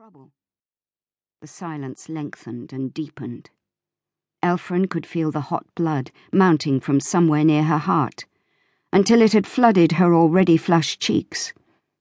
trouble. 0.00 0.30
The 1.42 1.46
silence 1.46 2.08
lengthened 2.08 2.72
and 2.72 2.94
deepened. 2.94 3.50
Elfrun 4.42 4.88
could 4.88 5.04
feel 5.04 5.30
the 5.30 5.42
hot 5.52 5.66
blood 5.74 6.10
mounting 6.32 6.80
from 6.80 7.00
somewhere 7.00 7.44
near 7.44 7.64
her 7.64 7.76
heart, 7.76 8.24
until 8.94 9.20
it 9.20 9.34
had 9.34 9.46
flooded 9.46 9.92
her 9.92 10.14
already 10.14 10.56
flushed 10.56 11.00
cheeks, 11.00 11.52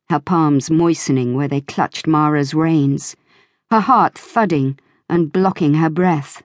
her 0.09 0.21
palms 0.21 0.71
moistening 0.71 1.35
where 1.35 1.49
they 1.49 1.59
clutched 1.59 2.07
Mara's 2.07 2.53
reins, 2.53 3.17
her 3.69 3.81
heart 3.81 4.17
thudding 4.17 4.79
and 5.09 5.33
blocking 5.33 5.73
her 5.73 5.89
breath. 5.89 6.41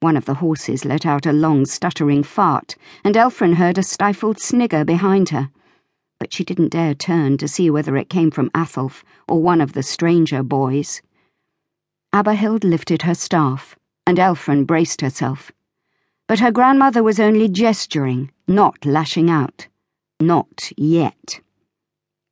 One 0.00 0.16
of 0.16 0.24
the 0.24 0.34
horses 0.34 0.84
let 0.84 1.06
out 1.06 1.26
a 1.26 1.32
long, 1.32 1.64
stuttering 1.66 2.24
fart, 2.24 2.74
and 3.04 3.14
Elfrun 3.14 3.54
heard 3.54 3.78
a 3.78 3.84
stifled 3.84 4.40
snigger 4.40 4.84
behind 4.84 5.28
her 5.28 5.48
but 6.18 6.32
she 6.32 6.44
didn't 6.44 6.70
dare 6.70 6.94
turn 6.94 7.36
to 7.38 7.48
see 7.48 7.70
whether 7.70 7.96
it 7.96 8.08
came 8.08 8.30
from 8.30 8.50
Athulf 8.54 9.04
or 9.28 9.42
one 9.42 9.60
of 9.60 9.72
the 9.72 9.82
stranger 9.82 10.42
boys. 10.42 11.02
Abarhild 12.14 12.64
lifted 12.64 13.02
her 13.02 13.14
staff, 13.14 13.76
and 14.06 14.18
Elfrun 14.18 14.64
braced 14.66 15.00
herself. 15.00 15.52
But 16.28 16.40
her 16.40 16.50
grandmother 16.50 17.02
was 17.02 17.20
only 17.20 17.48
gesturing, 17.48 18.30
not 18.48 18.84
lashing 18.84 19.30
out. 19.30 19.68
Not 20.18 20.72
yet. 20.76 21.40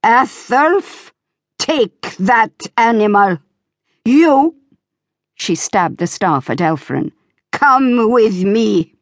Athulf, 0.02 1.12
take 1.59 2.16
that 2.16 2.66
animal. 2.76 3.38
You, 4.04 4.56
she 5.34 5.54
stabbed 5.54 5.98
the 5.98 6.06
staff 6.06 6.48
at 6.48 6.59
Elfrun, 6.59 7.12
come 7.52 8.10
with 8.10 8.42
me. 8.42 8.93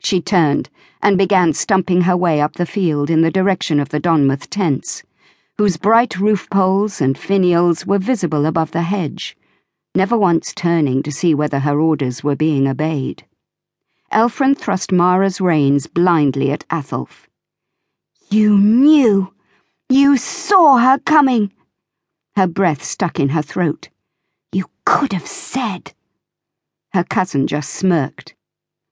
She 0.00 0.20
turned 0.20 0.70
and 1.02 1.18
began 1.18 1.52
stumping 1.52 2.02
her 2.02 2.16
way 2.16 2.40
up 2.40 2.54
the 2.54 2.66
field 2.66 3.10
in 3.10 3.22
the 3.22 3.30
direction 3.30 3.80
of 3.80 3.88
the 3.88 4.00
Donmouth 4.00 4.48
tents, 4.48 5.02
whose 5.56 5.76
bright 5.76 6.18
roof 6.18 6.48
poles 6.50 7.00
and 7.00 7.16
finials 7.16 7.86
were 7.86 7.98
visible 7.98 8.46
above 8.46 8.70
the 8.70 8.82
hedge, 8.82 9.36
never 9.94 10.16
once 10.16 10.52
turning 10.54 11.02
to 11.02 11.12
see 11.12 11.34
whether 11.34 11.60
her 11.60 11.80
orders 11.80 12.22
were 12.22 12.36
being 12.36 12.68
obeyed. 12.68 13.24
Elfrun 14.12 14.54
thrust 14.56 14.92
Mara's 14.92 15.40
reins 15.40 15.86
blindly 15.86 16.50
at 16.50 16.64
Athulf. 16.70 17.28
You 18.30 18.56
knew! 18.58 19.34
You 19.88 20.16
saw 20.16 20.78
her 20.78 20.98
coming! 20.98 21.52
Her 22.36 22.46
breath 22.46 22.84
stuck 22.84 23.18
in 23.18 23.30
her 23.30 23.42
throat. 23.42 23.88
You 24.52 24.66
could 24.84 25.12
have 25.12 25.26
said. 25.26 25.92
Her 26.92 27.04
cousin 27.04 27.46
just 27.46 27.70
smirked. 27.70 28.34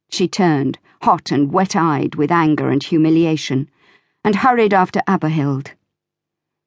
She 0.09 0.29
turned, 0.29 0.79
hot 1.03 1.31
and 1.31 1.53
wet 1.53 1.77
eyed 1.77 2.15
with 2.15 2.31
anger 2.31 2.71
and 2.71 2.83
humiliation, 2.83 3.69
and 4.25 4.37
hurried 4.37 4.75
after 4.75 5.03
Abarhild. 5.07 5.73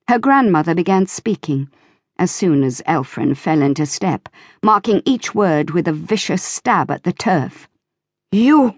Her 0.07 0.19
grandmother 0.19 0.75
began 0.75 1.07
speaking 1.07 1.69
as 2.17 2.31
soon 2.31 2.63
as 2.63 2.81
Elfrun 2.85 3.35
fell 3.35 3.61
into 3.61 3.85
step, 3.85 4.27
marking 4.61 5.01
each 5.05 5.33
word 5.33 5.71
with 5.71 5.87
a 5.87 5.93
vicious 5.93 6.43
stab 6.43 6.91
at 6.91 7.03
the 7.03 7.13
turf. 7.13 7.69
You 8.31 8.75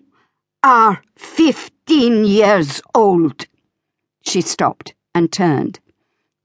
are 0.63 1.01
fifteen 1.15 2.23
years 2.23 2.81
old. 2.93 3.47
She 4.23 4.41
stopped 4.41 4.93
and 5.15 5.31
turned, 5.31 5.79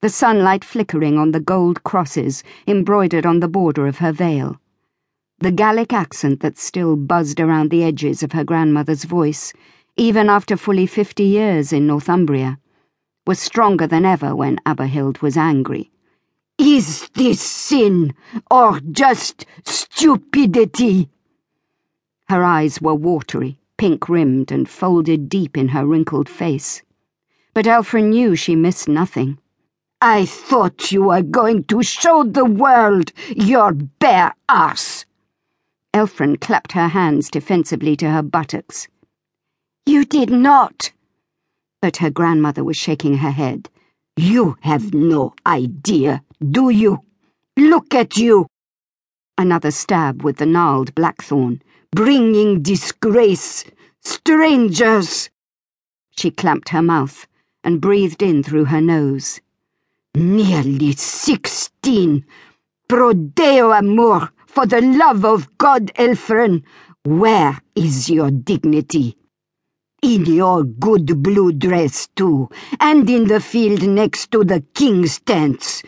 the 0.00 0.08
sunlight 0.08 0.64
flickering 0.64 1.18
on 1.18 1.32
the 1.32 1.40
gold 1.40 1.84
crosses 1.84 2.42
embroidered 2.66 3.26
on 3.26 3.40
the 3.40 3.48
border 3.48 3.86
of 3.86 3.98
her 3.98 4.12
veil. 4.12 4.58
The 5.38 5.52
Gallic 5.52 5.92
accent 5.92 6.40
that 6.40 6.56
still 6.56 6.96
buzzed 6.96 7.40
around 7.40 7.70
the 7.70 7.84
edges 7.84 8.22
of 8.22 8.32
her 8.32 8.42
grandmother's 8.42 9.04
voice, 9.04 9.52
even 9.94 10.30
after 10.30 10.56
fully 10.56 10.86
fifty 10.86 11.24
years 11.24 11.74
in 11.74 11.86
Northumbria, 11.86 12.58
was 13.26 13.38
stronger 13.38 13.86
than 13.86 14.06
ever 14.06 14.34
when 14.34 14.58
Abarhild 14.64 15.20
was 15.20 15.36
angry. 15.36 15.90
Is 16.58 17.10
this 17.10 17.42
sin 17.42 18.14
or 18.50 18.80
just 18.80 19.44
stupidity? 19.64 21.10
Her 22.30 22.42
eyes 22.42 22.80
were 22.80 22.94
watery, 22.94 23.58
pink 23.76 24.08
rimmed, 24.08 24.50
and 24.50 24.66
folded 24.66 25.28
deep 25.28 25.56
in 25.56 25.68
her 25.68 25.86
wrinkled 25.86 26.30
face. 26.30 26.82
But 27.52 27.66
Elfrun 27.66 28.08
knew 28.08 28.36
she 28.36 28.56
missed 28.56 28.88
nothing. 28.88 29.38
I 30.00 30.24
thought 30.24 30.92
you 30.92 31.04
were 31.04 31.22
going 31.22 31.64
to 31.64 31.82
show 31.82 32.24
the 32.24 32.44
world 32.44 33.12
your 33.28 33.72
bare 33.72 34.34
ass. 34.48 35.05
Elfrun 35.96 36.38
clapped 36.38 36.72
her 36.72 36.88
hands 36.88 37.30
defensively 37.30 37.96
to 37.96 38.10
her 38.10 38.20
buttocks. 38.20 38.86
You 39.86 40.04
did 40.04 40.28
not. 40.28 40.92
But 41.80 41.96
her 41.96 42.10
grandmother 42.10 42.62
was 42.62 42.76
shaking 42.76 43.16
her 43.16 43.30
head. 43.30 43.70
You 44.14 44.58
have 44.60 44.92
no 44.92 45.32
idea, 45.46 46.22
do 46.50 46.68
you? 46.68 47.02
Look 47.56 47.94
at 47.94 48.18
you. 48.18 48.46
Another 49.38 49.70
stab 49.70 50.22
with 50.22 50.36
the 50.36 50.44
gnarled 50.44 50.94
blackthorn. 50.94 51.62
Bringing 51.92 52.60
disgrace. 52.60 53.64
Strangers. 54.02 55.30
She 56.10 56.30
clamped 56.30 56.68
her 56.68 56.82
mouth 56.82 57.26
and 57.64 57.80
breathed 57.80 58.22
in 58.22 58.42
through 58.42 58.66
her 58.66 58.82
nose. 58.82 59.40
Nearly 60.14 60.92
sixteen. 60.92 62.26
Prodeo 62.86 63.72
amor. 63.78 64.30
For 64.56 64.64
the 64.64 64.80
love 64.80 65.22
of 65.22 65.58
God, 65.58 65.92
Elfrun, 65.96 66.64
where 67.04 67.60
is 67.74 68.08
your 68.08 68.30
dignity? 68.30 69.18
In 70.00 70.24
your 70.24 70.64
good 70.64 71.22
blue 71.22 71.52
dress, 71.52 72.08
too, 72.16 72.48
and 72.80 73.10
in 73.10 73.28
the 73.28 73.40
field 73.40 73.86
next 73.86 74.30
to 74.30 74.44
the 74.44 74.64
king's 74.72 75.20
tents. 75.20 75.82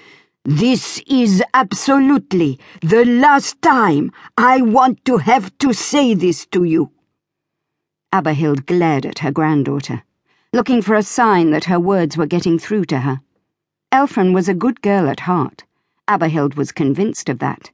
This 0.45 1.03
is 1.07 1.43
absolutely 1.55 2.61
the 2.83 3.07
last 3.07 3.63
time 3.63 4.13
I 4.37 4.61
want 4.61 5.03
to 5.07 5.17
have 5.17 5.57
to 5.61 5.73
say 5.73 6.13
this 6.13 6.45
to 6.49 6.65
you. 6.65 6.93
Abarhild 8.13 8.67
glared 8.67 9.07
at 9.07 9.21
her 9.21 9.33
granddaughter, 9.33 10.03
looking 10.53 10.83
for 10.83 10.95
a 10.95 11.03
sign 11.03 11.53
that 11.53 11.65
her 11.73 11.81
words 11.81 12.19
were 12.19 12.27
getting 12.27 12.59
through 12.59 12.85
to 12.85 12.99
her. 12.99 13.23
Elfrun 13.91 14.35
was 14.35 14.47
a 14.47 14.53
good 14.53 14.83
girl 14.83 15.09
at 15.09 15.21
heart. 15.21 15.65
Abarhild 16.07 16.57
was 16.57 16.71
convinced 16.71 17.31
of 17.31 17.39
that. 17.39 17.71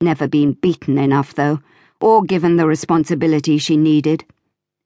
Never 0.00 0.28
been 0.28 0.52
beaten 0.52 0.96
enough, 0.96 1.34
though, 1.34 1.60
or 2.00 2.22
given 2.22 2.56
the 2.56 2.66
responsibility 2.66 3.58
she 3.58 3.76
needed. 3.76 4.24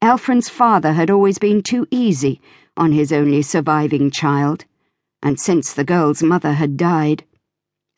Elfrun's 0.01 0.49
father 0.49 0.93
had 0.93 1.11
always 1.11 1.37
been 1.37 1.61
too 1.61 1.87
easy 1.91 2.41
on 2.75 2.91
his 2.91 3.11
only 3.11 3.43
surviving 3.43 4.09
child, 4.09 4.65
and 5.21 5.39
since 5.39 5.71
the 5.71 5.83
girl's 5.83 6.23
mother 6.23 6.53
had 6.53 6.77
died. 6.77 7.23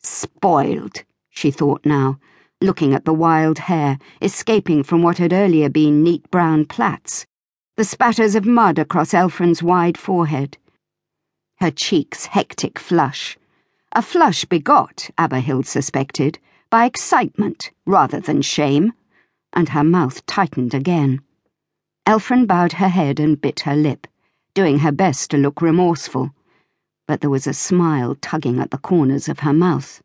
Spoiled, 0.02 1.04
she 1.30 1.50
thought 1.50 1.86
now, 1.86 2.20
looking 2.60 2.92
at 2.92 3.06
the 3.06 3.14
wild 3.14 3.58
hair 3.60 3.98
escaping 4.20 4.82
from 4.82 5.02
what 5.02 5.18
had 5.18 5.32
earlier 5.32 5.68
been 5.70 6.02
neat 6.02 6.30
brown 6.30 6.66
plaits, 6.66 7.26
the 7.76 7.84
spatters 7.84 8.34
of 8.34 8.44
mud 8.44 8.78
across 8.78 9.14
Elfrun's 9.14 9.62
wide 9.62 9.96
forehead. 9.96 10.58
Her 11.60 11.70
cheeks 11.70 12.26
hectic 12.26 12.78
flush. 12.78 13.38
A 13.92 14.02
flush 14.02 14.44
begot, 14.44 15.10
Abarhild 15.16 15.66
suspected, 15.66 16.38
by 16.70 16.84
excitement 16.84 17.70
rather 17.86 18.20
than 18.20 18.42
shame, 18.42 18.92
and 19.52 19.70
her 19.70 19.84
mouth 19.84 20.24
tightened 20.26 20.74
again. 20.74 21.22
Elfrun 22.06 22.46
bowed 22.46 22.74
her 22.74 22.88
head 22.88 23.18
and 23.18 23.40
bit 23.40 23.60
her 23.60 23.76
lip, 23.76 24.06
doing 24.54 24.80
her 24.80 24.92
best 24.92 25.30
to 25.30 25.36
look 25.36 25.62
remorseful, 25.62 26.30
but 27.06 27.20
there 27.20 27.30
was 27.30 27.46
a 27.46 27.54
smile 27.54 28.16
tugging 28.20 28.58
at 28.58 28.70
the 28.70 28.78
corners 28.78 29.28
of 29.28 29.40
her 29.40 29.52
mouth. 29.52 30.02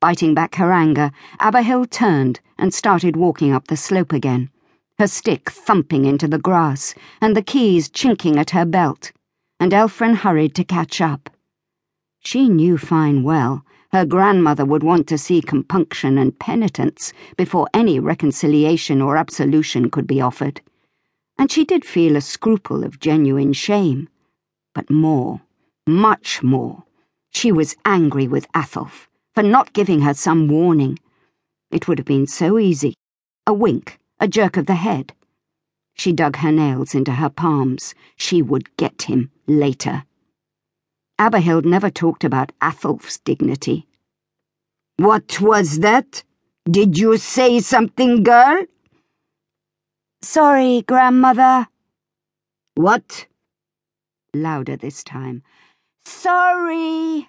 Biting 0.00 0.34
back 0.34 0.56
her 0.56 0.72
anger, 0.72 1.10
Abarhild 1.40 1.90
turned 1.90 2.40
and 2.58 2.74
started 2.74 3.16
walking 3.16 3.52
up 3.52 3.68
the 3.68 3.76
slope 3.76 4.12
again, 4.12 4.50
her 4.98 5.06
stick 5.06 5.50
thumping 5.50 6.04
into 6.04 6.28
the 6.28 6.38
grass 6.38 6.94
and 7.20 7.36
the 7.36 7.42
keys 7.42 7.88
chinking 7.88 8.38
at 8.38 8.50
her 8.50 8.64
belt, 8.64 9.12
and 9.58 9.72
Elfrun 9.72 10.16
hurried 10.16 10.54
to 10.56 10.64
catch 10.64 11.00
up. 11.00 11.30
She 12.24 12.48
knew 12.48 12.78
fine 12.78 13.22
well 13.22 13.64
her 13.92 14.06
grandmother 14.06 14.64
would 14.64 14.82
want 14.82 15.06
to 15.08 15.18
see 15.18 15.42
compunction 15.42 16.16
and 16.16 16.38
penitence 16.38 17.12
before 17.36 17.68
any 17.74 18.00
reconciliation 18.00 19.02
or 19.02 19.18
absolution 19.18 19.90
could 19.90 20.06
be 20.06 20.20
offered. 20.20 20.62
And 21.38 21.52
she 21.52 21.64
did 21.66 21.84
feel 21.84 22.16
a 22.16 22.22
scruple 22.22 22.84
of 22.84 23.00
genuine 23.00 23.52
shame. 23.52 24.08
But 24.74 24.88
more, 24.88 25.42
much 25.86 26.42
more, 26.42 26.84
she 27.30 27.52
was 27.52 27.76
angry 27.84 28.26
with 28.26 28.46
Athulf 28.54 29.10
for 29.34 29.42
not 29.42 29.74
giving 29.74 30.00
her 30.00 30.14
some 30.14 30.48
warning. 30.48 30.98
It 31.70 31.86
would 31.86 31.98
have 31.98 32.06
been 32.06 32.26
so 32.26 32.58
easy. 32.58 32.94
A 33.46 33.52
wink, 33.52 33.98
a 34.18 34.26
jerk 34.26 34.56
of 34.56 34.64
the 34.64 34.76
head. 34.76 35.12
She 35.94 36.14
dug 36.14 36.36
her 36.36 36.52
nails 36.52 36.94
into 36.94 37.12
her 37.12 37.28
palms. 37.28 37.94
She 38.16 38.40
would 38.40 38.74
get 38.78 39.02
him 39.02 39.30
later. 39.46 40.04
Abarhild 41.22 41.64
never 41.64 41.88
talked 41.88 42.24
about 42.24 42.50
Athulf's 42.60 43.20
dignity. 43.20 43.86
What 44.96 45.40
was 45.40 45.78
that? 45.78 46.24
Did 46.68 46.98
you 46.98 47.16
say 47.16 47.60
something, 47.60 48.24
girl? 48.24 48.64
Sorry, 50.20 50.82
grandmother. 50.82 51.68
What? 52.74 53.26
Louder 54.34 54.76
this 54.76 55.04
time. 55.04 55.44
Sorry. 56.04 57.28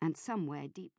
And 0.00 0.16
somewhere 0.16 0.68
deep 0.72 0.92